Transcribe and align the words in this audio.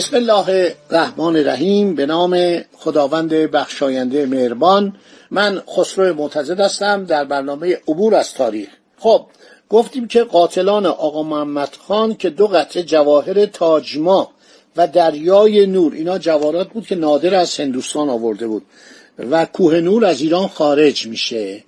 بسم 0.00 0.16
الله 0.16 0.74
الرحمن 0.90 1.36
الرحیم. 1.36 1.94
به 1.94 2.06
نام 2.06 2.60
خداوند 2.72 3.32
بخشاینده 3.32 4.26
مهربان. 4.26 4.96
من 5.30 5.62
خسرو 5.76 6.14
معتزد 6.14 6.60
هستم. 6.60 7.04
در 7.04 7.24
برنامه 7.24 7.78
عبور 7.88 8.14
از 8.14 8.34
تاریخ. 8.34 8.68
خب 8.98 9.26
گفتیم 9.68 10.08
که 10.08 10.24
قاتلان 10.24 10.86
آقا 10.86 11.22
محمد 11.22 11.76
خان 11.86 12.14
که 12.14 12.30
دو 12.30 12.46
قطعه 12.46 12.82
جواهر 12.82 13.46
تاجما 13.46 14.30
و 14.76 14.86
دریای 14.86 15.66
نور 15.66 15.92
اینا 15.94 16.18
جواهرات 16.18 16.68
بود 16.68 16.86
که 16.86 16.94
نادر 16.94 17.34
از 17.34 17.60
هندوستان 17.60 18.08
آورده 18.08 18.46
بود 18.46 18.62
و 19.18 19.44
کوه 19.44 19.80
نور 19.80 20.04
از 20.04 20.20
ایران 20.20 20.48
خارج 20.48 21.06
میشه. 21.06 21.64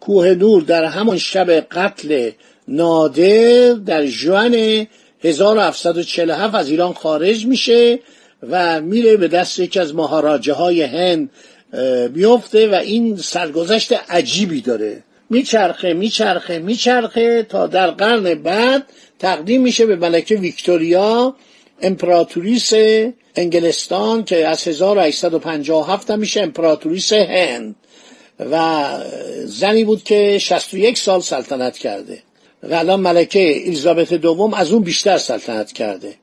کوه 0.00 0.34
نور 0.34 0.62
در 0.62 0.84
همان 0.84 1.18
شب 1.18 1.50
قتل 1.50 2.30
نادر 2.68 3.72
در 3.72 4.06
جوان 4.06 4.86
1747 5.24 6.54
از 6.54 6.68
ایران 6.68 6.92
خارج 6.92 7.46
میشه 7.46 7.98
و 8.42 8.80
میره 8.80 9.16
به 9.16 9.28
دست 9.28 9.58
یکی 9.58 9.80
از 9.80 9.94
مهاراجه 9.94 10.52
های 10.52 10.82
هند 10.82 11.30
میفته 12.14 12.68
و 12.68 12.74
این 12.74 13.16
سرگذشت 13.16 13.92
عجیبی 13.92 14.60
داره. 14.60 15.02
میچرخه 15.30 15.94
میچرخه 15.94 16.58
میچرخه 16.58 17.42
تا 17.42 17.66
در 17.66 17.90
قرن 17.90 18.34
بعد 18.34 18.86
تقدیم 19.18 19.62
میشه 19.62 19.86
به 19.86 19.96
ملکه 19.96 20.34
ویکتوریا 20.34 21.36
امپراتوریس 21.82 22.72
انگلستان 23.36 24.24
که 24.24 24.48
از 24.48 24.68
1857 24.68 26.10
هم 26.10 26.18
میشه 26.18 26.40
امپراتوریس 26.40 27.12
هند 27.12 27.76
و 28.38 28.88
زنی 29.44 29.84
بود 29.84 30.02
که 30.02 30.38
61 30.38 30.98
سال 30.98 31.20
سلطنت 31.20 31.78
کرده. 31.78 32.22
و 32.62 32.74
الان 32.74 33.00
ملکه 33.00 33.66
الیزابت 33.66 34.14
دوم 34.14 34.54
از 34.54 34.72
اون 34.72 34.82
بیشتر 34.82 35.18
سلطنت 35.18 35.72
کرده. 35.72 36.14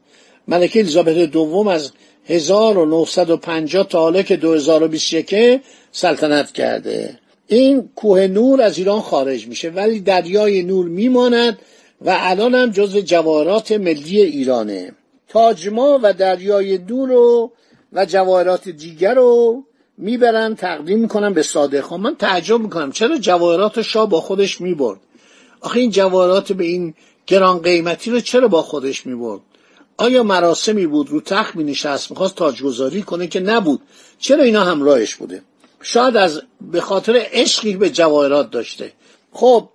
ملکه 0.48 0.80
الیزابت 0.80 1.18
دوم 1.18 1.68
از 1.68 1.92
1950 2.26 3.88
تا 3.88 4.02
حالا 4.02 4.22
که 4.22 4.36
2021 4.36 5.62
سلطنت 5.92 6.52
کرده. 6.52 7.20
این 7.48 7.90
کوه 7.96 8.28
نور 8.28 8.62
از 8.62 8.78
ایران 8.78 9.02
خارج 9.02 9.48
میشه 9.48 9.70
ولی 9.70 10.00
دریای 10.00 10.64
نور 10.64 10.86
میماند 10.86 11.60
و 12.02 12.18
الان 12.20 12.56
هم 12.56 12.72
جز 12.72 12.98
جواهرات 12.98 13.72
ملی 13.72 14.22
ایرانه. 14.22 14.92
تاجما 15.28 16.00
و 16.04 16.14
دریای 16.14 16.78
نور 16.78 17.10
رو 17.10 17.52
و 17.94 18.06
جواهرات 18.06 18.70
دیگر 18.70 19.14
رو 19.14 19.64
می‌برن 19.98 20.56
تقدیم 20.56 21.00
می‌کنن 21.00 21.34
به 21.34 21.44
صادق. 21.44 21.82
خان 21.82 22.00
من 22.00 22.16
تعجب 22.16 22.60
می‌کنم 22.60 22.92
چرا 22.92 23.18
جواهرات 23.18 23.82
شاه 23.82 24.10
با 24.10 24.22
خودش 24.22 24.62
می‌برد؟ 24.62 25.00
آخه 25.62 25.80
این 25.80 25.92
جواهرات 25.92 26.52
به 26.52 26.64
این 26.64 26.94
گران 27.28 27.60
قیمتی 27.60 28.12
رو 28.12 28.20
چرا 28.20 28.48
با 28.48 28.62
خودش 28.62 29.06
می‌برد؟ 29.06 29.42
آیا 29.98 30.24
مراسمی 30.24 30.88
بود 30.88 31.10
رو 31.10 31.22
تخت 31.22 31.56
می 31.56 31.64
نشست 31.64 32.12
می‌خواست 32.12 32.36
تاجگذاری 32.36 33.02
کنه 33.02 33.28
که 33.28 33.40
نبود؟ 33.40 33.82
چرا 34.20 34.44
اینا 34.44 34.64
همراهش 34.64 35.16
بوده؟ 35.16 35.42
شاید 35.82 36.18
از 36.18 36.42
به 36.72 36.82
خاطر 36.82 37.26
عشقی 37.32 37.76
به 37.76 37.90
جواهرات 37.90 38.52
داشته. 38.52 38.92
خب 39.32 39.70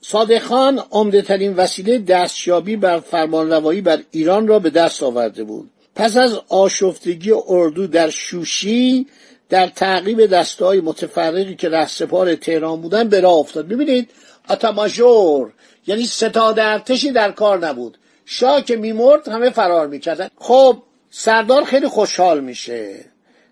صادق 0.00 0.42
خان 0.42 0.82
عمده 0.90 1.22
ترین 1.22 1.54
وسیله 1.54 1.98
دستیابی 1.98 2.76
بر 2.76 3.00
فرمانروایی 3.00 3.80
بر 3.80 4.02
ایران 4.10 4.48
را 4.48 4.58
به 4.58 4.70
دست 4.70 5.02
آورده 5.02 5.44
بود. 5.44 5.70
پس 5.94 6.16
از 6.16 6.40
آشفتگی 6.48 7.32
اردو 7.48 7.86
در 7.86 8.10
شوشی 8.10 9.06
در 9.48 9.66
تعقیب 9.66 10.26
دستهای 10.26 10.80
متفرقی 10.80 11.54
که 11.54 11.68
رهسپار 11.68 12.34
تهران 12.34 12.80
بودن 12.80 13.08
به 13.08 13.20
راه 13.20 13.34
افتاد. 13.34 13.68
ببینید 13.68 14.10
آتاماژور 14.48 15.52
یعنی 15.86 16.06
ستاد 16.06 16.58
ارتشی 16.58 17.10
در 17.10 17.32
کار 17.32 17.66
نبود. 17.66 17.98
شاه 18.24 18.62
که 18.62 18.76
میمرد 18.76 19.28
همه 19.28 19.50
فرار 19.50 19.86
می‌کردن. 19.86 20.28
خب 20.36 20.82
سردار 21.10 21.64
خیلی 21.64 21.88
خوشحال 21.88 22.40
میشه. 22.40 23.04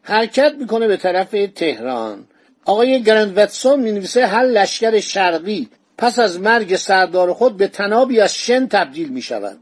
حرکت 0.03 0.55
می‌کنه 0.59 0.89
به 0.89 0.97
طرف 0.97 1.35
تهران. 1.55 2.25
آقای 2.65 3.03
گرند 3.03 3.39
وتسون 3.39 3.81
می‌نویسه 3.81 4.27
هر 4.27 4.45
لشکر 4.45 5.01
شرقی 5.01 5.69
پس 5.99 6.19
از 6.19 6.41
مرگ 6.41 6.77
سردار 6.77 7.33
خود 7.33 7.57
به 7.57 7.69
تنابی 7.69 8.21
از 8.21 8.35
شن 8.35 8.67
تبدیل 8.67 9.09
می‌شوند 9.09 9.59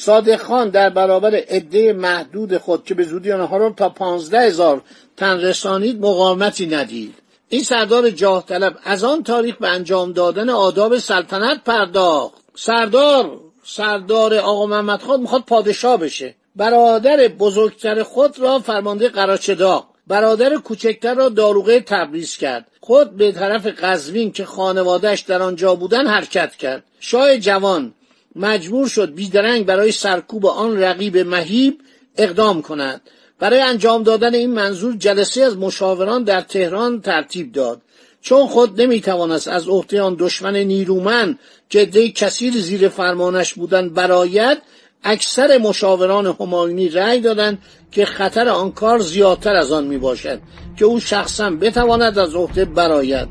صادق 0.00 0.42
خان 0.42 0.68
در 0.68 0.90
برابر 0.90 1.34
عده 1.34 1.92
محدود 1.92 2.58
خود 2.58 2.84
که 2.84 2.94
به 2.94 3.04
زودی 3.04 3.32
آنها 3.32 3.56
را 3.56 3.70
تا 3.70 3.88
پانزده 3.88 4.40
هزار 4.40 4.82
تن 5.16 5.40
رسانید 5.40 6.00
مقاومتی 6.00 6.66
ندید. 6.66 7.14
این 7.48 7.62
سردار 7.62 8.10
جاه 8.10 8.46
طلب 8.46 8.76
از 8.84 9.04
آن 9.04 9.22
تاریخ 9.22 9.56
به 9.56 9.68
انجام 9.68 10.12
دادن 10.12 10.50
آداب 10.50 10.98
سلطنت 10.98 11.64
پرداخت. 11.64 12.34
سردار 12.54 13.40
سردار 13.64 14.34
آقا 14.34 14.66
محمد 14.66 15.02
خان 15.02 15.20
می‌خواد 15.20 15.42
پادشاه 15.42 15.96
بشه. 15.96 16.34
برادر 16.56 17.28
بزرگتر 17.28 18.02
خود 18.02 18.38
را 18.38 18.58
فرمانده 18.58 19.08
قراچداق 19.08 19.88
برادر 20.06 20.56
کوچکتر 20.56 21.14
را 21.14 21.28
داروغه 21.28 21.80
تبریز 21.80 22.36
کرد. 22.36 22.66
خود 22.80 23.16
به 23.16 23.32
طرف 23.32 23.66
قزوین 23.66 24.32
که 24.32 24.44
خانوادهش 24.44 25.20
در 25.20 25.42
آنجا 25.42 25.74
بودن 25.74 26.06
حرکت 26.06 26.56
کرد. 26.56 26.84
شاه 27.00 27.38
جوان 27.38 27.94
مجبور 28.38 28.88
شد 28.88 29.14
بیدرنگ 29.14 29.66
برای 29.66 29.92
سرکوب 29.92 30.46
آن 30.46 30.82
رقیب 30.82 31.18
مهیب 31.18 31.78
اقدام 32.16 32.62
کند. 32.62 33.00
برای 33.38 33.60
انجام 33.60 34.02
دادن 34.02 34.34
این 34.34 34.50
منظور 34.50 34.96
جلسه 34.96 35.42
از 35.42 35.56
مشاوران 35.56 36.24
در 36.24 36.40
تهران 36.40 37.00
ترتیب 37.00 37.52
داد. 37.52 37.82
چون 38.20 38.46
خود 38.46 38.80
نمی‌توانست 38.80 39.48
از 39.48 39.68
عهده 39.68 40.02
آن 40.02 40.16
دشمن 40.18 40.56
نیرومند 40.56 41.38
که 41.68 41.86
کثیر 42.10 42.52
زیر 42.52 42.88
فرمانش 42.88 43.54
بودند 43.54 43.94
برایت 43.94 44.58
اکثر 45.04 45.58
مشاوران 45.58 46.26
هماینی 46.40 46.88
رأی 46.88 47.20
دادند 47.20 47.58
که 47.92 48.04
خطر 48.04 48.48
آن 48.48 48.72
کار 48.72 48.98
زیادتر 48.98 49.54
از 49.54 49.72
آن 49.72 49.86
می 49.86 49.98
باشد 49.98 50.40
که 50.78 50.84
او 50.84 51.00
شخصا 51.00 51.50
بتواند 51.50 52.18
از 52.18 52.34
عهده 52.34 52.64
برایت 52.64 53.28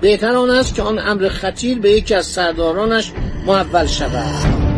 بهتر 0.00 0.34
آن 0.34 0.50
است 0.50 0.74
که 0.74 0.82
آن 0.82 0.98
امر 0.98 1.28
خطیر 1.28 1.78
به 1.78 1.90
یکی 1.90 2.14
از 2.14 2.26
سردارانش 2.26 3.12
محول 3.46 3.86
شود. 3.86 4.68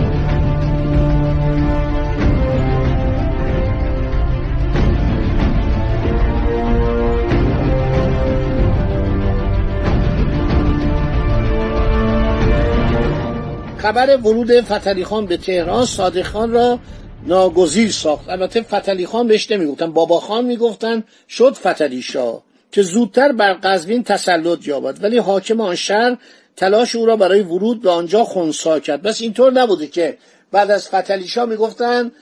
خبر 13.79 14.17
ورود 14.17 14.61
فتلی 14.61 15.05
خان 15.05 15.27
به 15.27 15.37
تهران 15.37 15.87
صادق 15.87 16.23
خان 16.23 16.53
را 16.53 16.79
ناگزیر 17.27 17.91
ساخت. 17.91 18.29
البته 18.29 18.63
فتلی 18.63 19.07
خان 19.07 19.27
بهش 19.27 19.51
نمی‌گفتن 19.51 19.93
بابا 19.93 20.21
خان 20.21 20.45
می‌گفتن 20.45 21.05
شد 21.29 21.55
فتلی 21.55 22.03
شاه. 22.03 22.50
که 22.73 22.83
زودتر 22.83 23.33
بر 23.33 23.53
قزوین 23.53 24.05
تسلط 24.05 24.67
یابد. 24.67 25.05
ولی 25.05 25.19
حاکم 25.19 25.61
آن 25.61 25.75
شهر 25.75 26.17
تلاش 26.57 26.97
او 26.97 27.07
را 27.07 27.17
برای 27.17 27.41
ورود 27.41 27.83
به 27.83 27.91
آنجا 27.91 28.25
خونسا 28.25 28.81
کرد. 28.81 29.03
بس 29.03 29.21
اینطور 29.21 29.53
نبوده 29.53 29.87
که 29.87 30.19
بعد 30.53 30.71
از 30.71 30.89
فتلی 30.89 31.29
شاه 31.29 31.45
می‌گفتن 31.45 32.13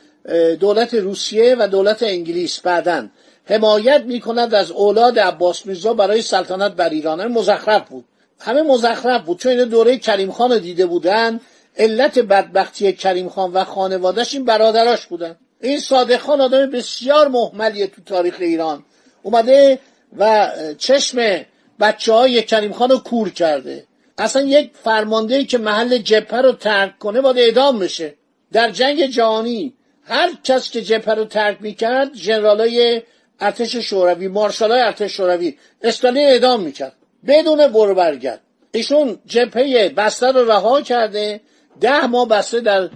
دولت 0.61 0.95
روسیه 0.95 1.56
و 1.59 1.69
دولت 1.69 2.03
انگلیس 2.03 2.61
بعدن 2.61 3.11
حمایت 3.45 4.03
می‌کند 4.06 4.55
از 4.55 4.71
اولاد 4.71 5.19
عباس 5.19 5.67
میرزا 5.67 5.95
برای 5.95 6.23
سلطنت 6.23 6.73
بر 6.73 6.89
ایران. 6.89 7.27
مزخرف 7.27 7.89
بود. 7.89 8.05
همه 8.41 8.62
مزخرف 8.62 9.23
بود. 9.23 9.39
چون 9.39 9.53
این 9.53 9.69
دوره 9.69 9.99
کریم 9.99 10.33
خان 10.33 10.59
دیده 10.59 10.87
بودن 10.87 11.41
علت 11.77 12.19
بدبختی 12.19 12.93
کریم 12.93 13.29
خان 13.29 13.53
و 13.53 13.65
خانوادهش 13.65 14.35
این 14.35 14.44
برادراش 14.44 15.06
بودن. 15.06 15.37
این 15.61 15.81
صادق 15.81 16.19
خان 16.19 16.41
آدم 16.41 16.71
بسیار 16.71 17.29
محملیه 17.29 17.87
تو 17.87 18.03
تاریخ 18.06 18.37
ایران. 18.39 18.85
اومده 19.23 19.79
و 20.16 20.50
چشم 20.78 21.44
بچه 21.81 22.12
های 22.12 22.43
کریم 22.43 22.72
خان 22.72 22.90
رو 22.90 22.99
کور 22.99 23.31
کرده. 23.31 23.84
اصلا 24.19 24.43
یک 24.43 24.70
فرمانده 24.84 25.44
که 25.44 25.58
محل 25.58 25.99
جبهه 25.99 26.40
رو 26.40 26.52
ترک 26.52 26.99
کنه 26.99 27.20
باید 27.20 27.38
اعدام 27.38 27.78
بشه. 27.78 28.14
در 28.52 28.70
جنگ 28.70 29.06
جهانی 29.06 29.75
هر 30.05 30.31
کس 30.44 30.70
که 30.70 30.82
جبهه 30.82 31.14
رو 31.14 31.25
ترک 31.25 31.56
می‌کرد 31.60 32.14
ژنرالای 32.14 33.02
ارتش 33.40 33.76
شوروی 33.76 34.28
مارشالای 34.28 34.81
ارتش 34.81 35.12
شوروی 35.12 35.58
استالین 35.82 36.28
اعدام 36.28 36.62
می‌کرد. 36.62 36.93
بدون 37.26 37.66
برو 37.66 37.94
برگرد. 37.94 38.40
ایشون 38.72 39.19
جبهه 39.26 39.88
بسته 39.88 40.26
رو 40.26 40.50
رها 40.50 40.81
کرده. 40.81 41.40
ده 41.81 42.06
ماه 42.06 42.28
بسته 42.28 42.60
در 42.60 42.90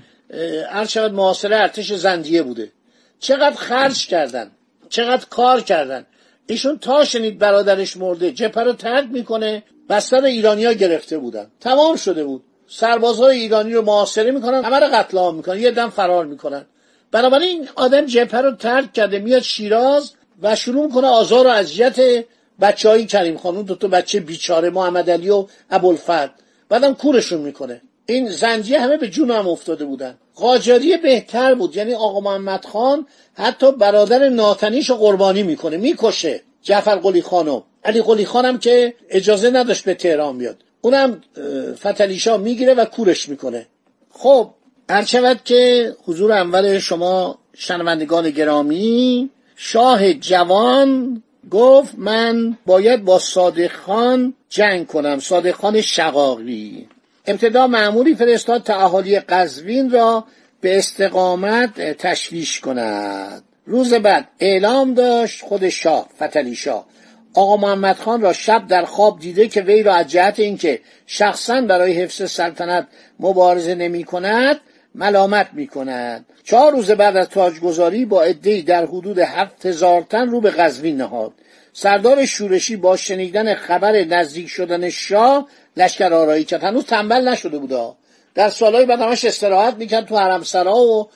شود 0.88 1.12
معاصره 1.12 1.56
ارتش 1.56 1.92
زندیه 1.92 2.42
بوده. 2.42 2.72
چقدر 3.20 3.56
خرج 3.56 4.06
کردن 4.06 4.50
چقدر 4.88 5.26
کار 5.30 5.60
کردن. 5.60 6.06
ایشون 6.46 6.78
تا 6.78 7.04
شنید 7.04 7.38
برادرش 7.38 7.96
مرده 7.96 8.32
جپه 8.32 8.60
رو 8.60 8.72
ترک 8.72 9.08
می‌کنه 9.10 9.62
بستر 9.88 10.24
ایرانیا 10.24 10.72
گرفته 10.72 11.18
بودن. 11.18 11.46
تمام 11.60 11.96
شده 11.96 12.24
بود. 12.24 12.42
سربازهای 12.68 13.40
ایرانی 13.40 13.74
رو 13.74 13.82
محاصره 13.82 14.30
می‌کنن 14.30 14.64
همه 14.64 14.78
رو 14.78 14.86
قتل 14.92 15.18
عام 15.18 15.36
می‌کنن 15.36 15.60
یه 15.60 15.70
دم 15.70 15.90
فرار 15.90 16.26
می‌کنن. 16.26 16.64
بنابراین 17.12 17.68
آدم 17.74 18.06
جبهه 18.06 18.40
رو 18.40 18.52
ترک 18.52 18.92
کرده 18.92 19.18
میاد 19.18 19.42
شیراز 19.42 20.12
و 20.42 20.56
شروع 20.56 20.86
می‌کنه 20.86 21.06
آزار 21.06 21.46
و 21.46 21.50
اذیت 21.50 22.24
بچه 22.60 22.88
های 22.88 23.06
کریم 23.06 23.36
خانون 23.36 23.62
دو 23.64 23.88
بچه 23.88 24.20
بیچاره 24.20 24.70
محمد 24.70 25.10
علی 25.10 25.30
و 25.30 25.46
ابوالفضل. 25.70 26.28
بعدم 26.68 26.94
کورشون 26.94 27.40
می‌کنه. 27.40 27.82
این 28.06 28.30
زنجیه 28.30 28.80
همه 28.80 28.96
به 28.96 29.08
جون 29.08 29.30
هم 29.30 29.48
افتاده 29.48 29.84
بودن. 29.84 30.18
قاجاری 30.36 30.96
بهتر 30.96 31.54
بود. 31.54 31.76
یعنی 31.76 31.94
آقا 31.94 32.20
محمد 32.20 32.64
خان 32.64 33.06
حتی 33.34 33.72
برادر 33.72 34.28
ناتنیش 34.28 34.90
قربانی 34.90 35.42
می‌کنه 35.42 35.76
می‌کشه. 35.76 36.40
جعفر 36.62 36.96
قلی 36.96 37.22
خانو 37.22 37.62
علی 37.84 38.02
قلی 38.02 38.24
خانم 38.24 38.58
که 38.58 38.94
اجازه 39.10 39.50
نداشت 39.50 39.84
به 39.84 39.94
تهران 39.94 40.38
بیاد. 40.38 40.56
اونم 40.80 41.20
فتلیشا 41.74 42.36
می‌گیره 42.36 42.74
و 42.74 42.84
کورش 42.84 43.28
می‌کنه. 43.28 43.66
خب 44.10 44.50
هر 44.90 45.04
شود 45.04 45.40
که 45.44 45.92
حضور 46.04 46.32
اول 46.32 46.78
شما 46.78 47.38
شنوندگان 47.54 48.30
گرامی 48.30 49.30
شاه 49.56 50.12
جوان 50.12 51.22
گفت 51.50 51.94
من 51.98 52.58
باید 52.66 53.04
با 53.04 53.18
صادق 53.18 53.72
خان 53.72 54.34
جنگ 54.48 54.86
کنم. 54.86 55.18
صادق 55.18 55.52
خان 55.52 55.80
شقاقی. 55.80 56.88
ابتدا 57.26 57.66
معمولی 57.66 58.14
فرستاد 58.14 58.62
تا 58.62 58.74
اهالی 58.74 59.20
قزوین 59.20 59.90
را 59.90 60.24
به 60.60 60.78
استقامت 60.78 61.80
تشویش 61.80 62.60
کند. 62.60 63.42
روز 63.66 63.94
بعد 63.94 64.28
اعلام 64.40 64.94
داشت 64.94 65.44
خود 65.44 65.68
شاه 65.68 66.08
فتلی 66.22 66.54
شاه. 66.54 66.86
آقا 67.34 67.56
محمد 67.56 67.96
خان 67.96 68.20
را 68.20 68.32
شب 68.32 68.66
در 68.66 68.84
خواب 68.84 69.20
دیده 69.20 69.48
که 69.48 69.60
وی 69.60 69.82
را 69.82 69.94
از 69.94 70.08
جهت 70.08 70.40
اینکه 70.40 70.80
شخصا 71.06 71.60
برای 71.60 71.92
حفظ 71.92 72.30
سلطنت 72.30 72.86
مبارزه 73.20 73.74
نمی 73.74 74.04
کند 74.04 74.60
ملامت 74.94 75.48
می 75.52 75.66
کند. 75.66 76.26
چهار 76.44 76.72
روز 76.72 76.90
بعد 76.90 77.16
از 77.16 77.28
تاجگذاری 77.28 78.04
با 78.04 78.22
عدهای 78.22 78.62
در 78.62 78.86
حدود 78.86 79.18
هفت 79.18 79.66
هزار 79.66 80.02
تن 80.02 80.28
رو 80.28 80.40
به 80.40 80.50
قزوین 80.50 80.96
نهاد. 80.96 81.32
سردار 81.72 82.26
شورشی 82.26 82.76
با 82.76 82.96
شنیدن 82.96 83.54
خبر 83.54 84.04
نزدیک 84.04 84.48
شدن 84.48 84.90
شاه 84.90 85.48
لشکر 85.76 86.12
آرایی 86.14 86.44
کرد. 86.44 86.64
هنوز 86.64 86.84
تنبل 86.84 87.28
نشده 87.28 87.58
بودا. 87.58 87.96
در 88.34 88.48
سالهای 88.48 88.86
بعد 88.86 89.00
همش 89.00 89.24
استراحت 89.24 89.74
می‌کرد 89.74 90.06
تو 90.06 90.16
حرمسرا 90.16 90.76
و 90.76 91.08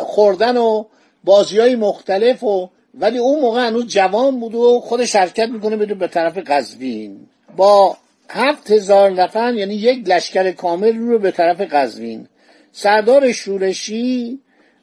خوردن 0.00 0.56
و 0.56 0.84
بازی 1.24 1.58
های 1.58 1.76
مختلف 1.76 2.42
و 2.42 2.70
ولی 2.94 3.18
اون 3.18 3.40
موقع 3.40 3.66
هنوز 3.66 3.86
جوان 3.86 4.40
بود 4.40 4.54
و 4.54 4.80
خودش 4.80 5.16
حرکت 5.16 5.48
می‌کنه 5.48 5.76
بده 5.76 5.94
به 5.94 6.08
طرف 6.08 6.38
قزوین. 6.38 7.26
با 7.56 7.96
هفت 8.30 8.70
هزار 8.70 9.10
نفر 9.10 9.54
یعنی 9.54 9.74
یک 9.74 10.08
لشکر 10.08 10.52
کامل 10.52 10.96
رو 10.96 11.18
به 11.18 11.30
طرف 11.30 11.60
قزوین. 11.60 12.28
سردار 12.72 13.32
شورشی 13.32 14.38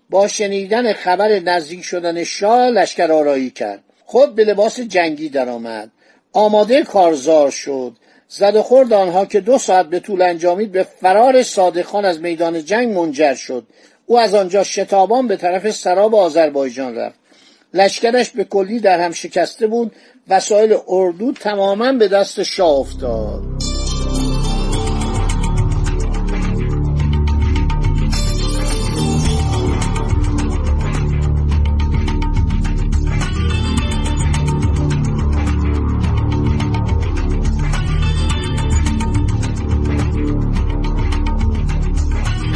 با 0.09 0.27
شنیدن 0.27 0.93
خبر 0.93 1.39
نزدیک 1.39 1.81
شدن 1.81 2.23
شاه 2.23 2.69
لشکر 2.69 3.11
آرایی 3.11 3.49
کرد. 3.49 3.83
خود 4.05 4.35
به 4.35 4.43
لباس 4.45 4.79
جنگی 4.79 5.29
درآمد. 5.29 5.91
آماده 6.33 6.83
کارزار 6.83 7.51
شد. 7.51 7.93
زد 8.29 8.57
خورد 8.61 8.93
آنها 8.93 9.25
که 9.25 9.39
دو 9.39 9.57
ساعت 9.57 9.85
به 9.85 9.99
طول 9.99 10.21
انجامید 10.21 10.71
به 10.71 10.83
فرار 10.83 11.43
صادقان 11.43 12.05
از 12.05 12.21
میدان 12.21 12.65
جنگ 12.65 12.97
منجر 12.97 13.33
شد. 13.33 13.63
او 14.05 14.19
از 14.19 14.35
آنجا 14.35 14.63
شتابان 14.63 15.27
به 15.27 15.37
طرف 15.37 15.71
سراب 15.71 16.15
آذربایجان 16.15 16.95
رفت. 16.95 17.19
لشکرش 17.73 18.29
به 18.29 18.43
کلی 18.43 18.79
در 18.79 19.01
هم 19.01 19.11
شکسته 19.11 19.67
بود. 19.67 19.91
وسایل 20.27 20.77
اردو 20.87 21.31
تماما 21.31 21.91
به 21.91 22.07
دست 22.07 22.43
شاه 22.43 22.79
افتاد. 22.79 23.74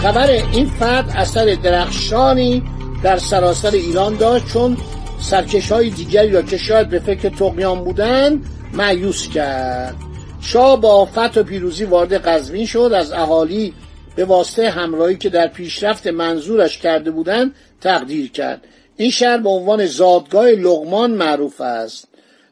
خبر 0.09 0.29
این 0.29 0.65
فرد 0.65 1.13
اثر 1.15 1.57
درخشانی 1.63 2.63
در 3.03 3.17
سراسر 3.17 3.71
ایران 3.71 4.15
داشت 4.15 4.47
چون 4.47 4.77
سرکش 5.21 5.71
های 5.71 5.89
دیگری 5.89 6.31
را 6.31 6.41
که 6.41 6.57
شاید 6.57 6.89
به 6.89 6.99
فکر 6.99 7.29
تقیان 7.29 7.83
بودند 7.83 8.45
معیوس 8.73 9.27
کرد. 9.27 9.95
شاه 10.41 10.81
با 10.81 11.05
فتح 11.05 11.39
و 11.39 11.43
پیروزی 11.43 11.85
وارد 11.85 12.13
قزوین 12.13 12.65
شد. 12.65 12.91
از 12.95 13.11
اهالی 13.11 13.73
به 14.15 14.25
واسطه 14.25 14.69
همراهی 14.69 15.15
که 15.15 15.29
در 15.29 15.47
پیشرفت 15.47 16.07
منظورش 16.07 16.77
کرده 16.77 17.11
بودند 17.11 17.55
تقدیر 17.81 18.31
کرد. 18.31 18.61
این 18.97 19.11
شهر 19.11 19.37
به 19.37 19.49
عنوان 19.49 19.85
زادگاه 19.85 20.45
لغمان 20.45 21.11
معروف 21.11 21.61
است. 21.61 22.07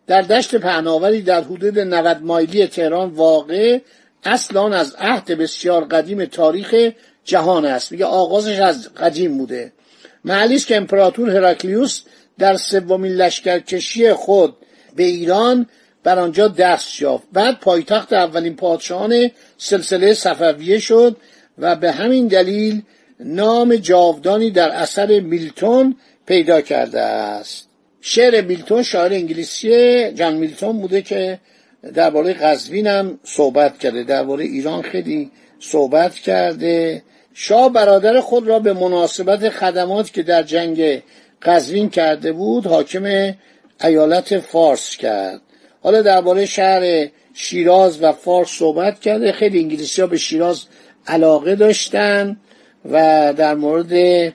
در 0.08 0.22
دشت 0.22 0.56
پهناوری 0.56 1.22
در 1.22 1.42
حدود 1.42 1.80
90 1.80 2.24
مایلی 2.24 2.68
تهران 2.68 3.10
واقع 3.10 3.80
اصلا 4.24 4.74
از 4.74 4.96
عهد 5.00 5.26
بسیار 5.26 5.86
قدیم 5.86 6.26
تاریخ 6.26 6.76
جهان 7.28 7.66
است. 7.66 7.92
میگه 7.92 8.06
آغازش 8.06 8.60
از 8.60 8.94
قدیم 8.94 9.38
بوده. 9.38 9.72
است 10.26 10.68
که 10.68 10.78
امپراتور 10.78 11.30
هراکلیوس 11.30 12.02
در 12.40 12.58
سومین 12.58 13.12
لشکرکشی 13.12 14.14
خود 14.14 14.56
به 14.96 15.04
ایران 15.04 15.68
بر 16.04 16.20
آنجا 16.20 16.48
دست 16.48 17.02
یافت. 17.02 17.28
بعد 17.34 17.60
پایتخت 17.60 18.14
اولین 18.14 18.56
پادشاهان 18.56 19.32
سلسله 19.58 20.14
صفویه 20.14 20.80
شد 20.80 21.18
و 21.58 21.76
به 21.76 21.92
همین 21.92 22.28
دلیل 22.28 22.82
نام 23.20 23.76
جاودانی 23.76 24.52
در 24.52 24.70
اثر 24.70 25.20
میلتون 25.20 25.96
پیدا 26.26 26.62
کرده 26.62 27.02
است. 27.02 27.68
شعر 28.02 28.42
میلتون 28.42 28.84
شاعر 28.84 29.14
انگلیسی 29.14 30.12
جان 30.12 30.36
میلتون 30.36 30.78
بوده 30.78 31.02
که 31.02 31.40
درباره 31.94 32.34
قزوین 32.34 32.88
هم 32.88 33.20
صحبت 33.24 33.80
کرده. 33.80 34.04
درباره 34.04 34.44
ایران 34.44 34.82
خیلی 34.82 35.32
صحبت 35.60 36.14
کرده. 36.14 37.04
شاه 37.40 37.74
برادر 37.74 38.20
خود 38.20 38.48
را 38.48 38.60
به 38.60 38.74
مناسبت 38.74 39.50
خدمات 39.50 40.14
که 40.14 40.24
در 40.24 40.44
جنگ 40.44 41.04
قزوین 41.42 41.90
کرده 41.90 42.32
بود 42.32 42.68
حاکم 42.68 43.34
ایالت 43.84 44.40
فارس 44.40 44.98
کرد. 44.98 45.42
حالا 45.84 46.02
درباره 46.02 46.46
شهر 46.46 47.08
شیراز 47.34 48.04
و 48.04 48.12
فارس 48.12 48.48
صحبت 48.48 49.00
کرده. 49.00 49.32
خیلی 49.32 49.60
انگلیسی 49.60 50.02
ها 50.02 50.08
به 50.08 50.18
شیراز 50.18 50.64
علاقه 51.08 51.56
داشتن 51.56 52.38
و 52.92 53.34
در 53.38 53.56
مورد 53.56 54.34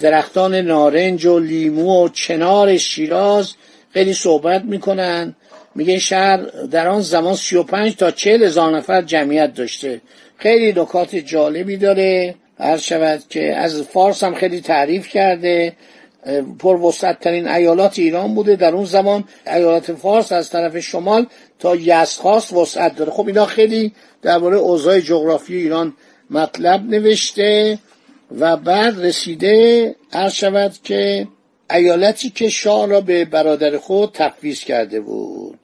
درختان 0.00 0.54
نارنج 0.54 1.26
و 1.26 1.38
لیمو 1.38 2.04
و 2.04 2.08
چنار 2.08 2.76
شیراز 2.76 3.52
خیلی 3.92 4.12
صحبت 4.12 4.62
می‌کنن. 4.64 5.36
میگه 5.74 5.98
شهر 5.98 6.36
در 6.70 6.88
آن 6.88 7.00
زمان 7.00 7.34
35 7.34 7.96
تا 7.96 8.10
40 8.10 8.42
هزار 8.42 8.76
نفر 8.76 9.02
جمعیت 9.02 9.54
داشته. 9.54 10.00
خیلی 10.36 10.80
نکات 10.80 11.16
جالبی 11.16 11.76
داره. 11.76 12.34
هر 12.58 12.76
شود 12.76 13.22
که 13.28 13.56
از 13.56 13.82
فارس 13.82 14.24
هم 14.24 14.34
خیلی 14.34 14.60
تعریف 14.60 15.08
کرده. 15.08 15.72
پر 16.58 16.92
ترین 17.20 17.48
ایالات 17.48 17.98
ایران 17.98 18.34
بوده. 18.34 18.56
در 18.56 18.74
اون 18.74 18.84
زمان 18.84 19.24
ایالات 19.46 19.92
فارس 19.92 20.32
از 20.32 20.50
طرف 20.50 20.78
شمال 20.78 21.26
تا 21.58 21.76
یزخواست 21.76 22.52
وسعت 22.52 22.96
داره. 22.96 23.10
خب 23.12 23.26
اینا 23.26 23.46
خیلی 23.46 23.92
درباره 24.22 24.56
اوضاع 24.56 25.00
جغرافی 25.00 25.56
ایران 25.56 25.96
مطلب 26.30 26.82
نوشته 26.82 27.78
و 28.38 28.56
بعد 28.56 29.00
رسیده 29.00 29.94
هر 30.12 30.28
شود 30.28 30.72
که 30.84 31.28
ایالتی 31.70 32.30
که 32.30 32.48
شاه 32.48 32.86
را 32.86 33.00
به 33.00 33.24
برادر 33.24 33.78
خود 33.78 34.10
تفویض 34.14 34.60
کرده 34.60 35.00
بود. 35.00 35.58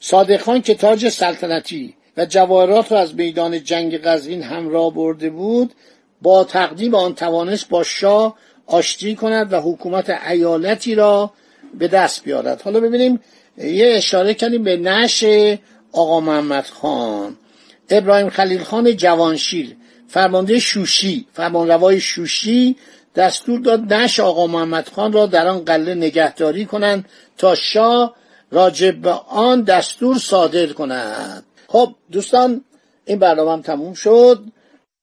صادق 0.00 0.40
خان 0.40 0.62
که 0.62 0.74
تاج 0.74 1.08
سلطنتی 1.08 1.94
و 2.16 2.26
جواهرات 2.26 2.92
را 2.92 2.98
از 2.98 3.14
میدان 3.14 3.64
جنگ 3.64 3.96
قزوین 3.96 4.42
همراه 4.42 4.94
برده 4.94 5.30
بود 5.30 5.72
با 6.22 6.44
تقدیم 6.44 6.94
آن 6.94 7.14
توانست 7.14 7.68
با 7.68 7.82
شاه 7.82 8.36
آشتی 8.66 9.14
کند 9.14 9.52
و 9.52 9.60
حکومت 9.60 10.10
ایالتی 10.10 10.94
را 10.94 11.32
به 11.78 11.88
دست 11.88 12.24
بیارد. 12.24 12.62
حالا 12.62 12.80
ببینیم 12.80 13.20
یه 13.58 13.86
اشاره 13.86 14.34
کردیم 14.34 14.64
به 14.64 14.76
نش 14.76 15.24
آقا 15.92 16.20
محمد 16.20 16.66
خان. 16.66 17.36
ابراهیم 17.90 18.30
خلیل 18.30 18.62
خان 18.62 18.96
جوانشیر 18.96 19.76
فرمانده 20.08 20.58
شوشی 20.58 21.26
فرمانروای 21.32 22.00
شوشی 22.00 22.76
دستور 23.16 23.60
داد 23.60 23.92
نش 23.92 24.20
آقا 24.20 24.46
محمد 24.46 24.88
خان 24.88 25.12
را 25.12 25.26
در 25.26 25.46
آن 25.46 25.64
قله 25.64 25.94
نگهداری 25.94 26.64
کنند 26.64 27.04
تا 27.38 27.54
شاه 27.54 28.14
راجب 28.50 28.96
به 28.96 29.10
آن 29.28 29.62
دستور 29.62 30.18
صادر 30.18 30.66
کند. 30.66 31.44
خب 31.68 31.94
دوستان 32.12 32.64
این 33.04 33.18
برنامه 33.18 33.52
هم 33.52 33.62
تموم 33.62 33.94
شد. 33.94 34.42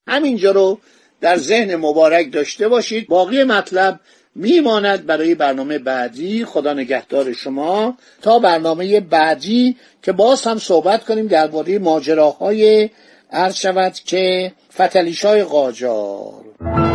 همینجا 0.08 0.52
رو 0.52 0.80
در 1.22 1.38
ذهن 1.38 1.76
مبارک 1.76 2.34
داشته 2.34 2.68
باشید. 2.68 3.08
باقی 3.08 3.44
مطلب 3.44 4.00
میماند 4.36 5.06
برای 5.06 5.36
برنامه 5.36 5.80
بعدی. 5.80 6.46
خدا 6.46 6.74
نگهدار 6.74 7.34
شما. 7.34 7.98
تا 8.22 8.40
برنامه 8.40 9.00
بعدی 9.00 9.78
که 10.02 10.12
باز 10.12 10.42
هم 10.42 10.58
صحبت 10.58 11.06
کنیم 11.06 11.28
درباره 11.28 11.80
ماجراهای 11.80 12.90
عرض 13.32 13.56
شود 13.56 13.94
که 13.94 14.54
فتلیشای 14.74 15.44
قاجار. 15.44 16.95